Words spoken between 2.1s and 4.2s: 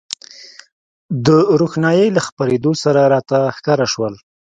له خپرېدو سره راته ښکاره شول.